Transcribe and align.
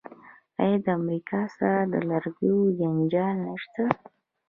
آیا 0.61 0.77
د 0.85 0.87
امریکا 0.99 1.41
سره 1.55 1.81
د 1.91 1.93
لرګیو 2.09 2.59
جنجال 2.79 3.35
نشته؟ 3.47 3.83